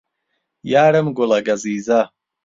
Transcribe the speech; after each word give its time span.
یارم 0.71 1.07
گوڵە 1.17 1.39
گەزیزە 1.47 2.01